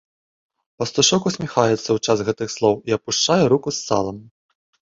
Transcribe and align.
Пастушок 0.83 1.27
усміхаецца 1.31 1.77
ў 1.93 1.99
час 2.05 2.25
гэтых 2.31 2.49
слоў 2.57 2.75
і 2.93 2.97
апушчае 2.99 3.41
руку 3.55 3.69
з 3.77 3.83
салам. 3.87 4.17